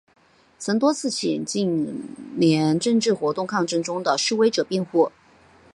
[0.57, 2.03] 曾经多次替近
[2.35, 5.11] 年政治活动抗争中的示威者辩护。